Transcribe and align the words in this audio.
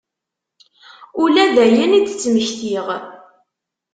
Ula 1.21 1.43
dayen 1.55 1.91
i 1.97 1.99
d-ttmektiɣ. 2.01 2.87